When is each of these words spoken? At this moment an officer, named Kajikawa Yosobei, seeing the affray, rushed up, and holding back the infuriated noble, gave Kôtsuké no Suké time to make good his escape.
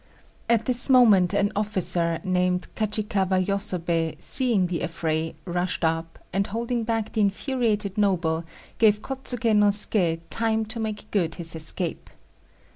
At 0.49 0.65
this 0.65 0.89
moment 0.89 1.31
an 1.35 1.51
officer, 1.55 2.19
named 2.23 2.67
Kajikawa 2.73 3.45
Yosobei, 3.45 4.15
seeing 4.17 4.65
the 4.65 4.81
affray, 4.81 5.35
rushed 5.45 5.85
up, 5.85 6.17
and 6.33 6.47
holding 6.47 6.83
back 6.83 7.11
the 7.11 7.21
infuriated 7.21 7.99
noble, 7.99 8.43
gave 8.79 9.03
Kôtsuké 9.03 9.55
no 9.55 9.67
Suké 9.67 10.19
time 10.31 10.65
to 10.65 10.79
make 10.79 11.11
good 11.11 11.35
his 11.35 11.55
escape. 11.55 12.09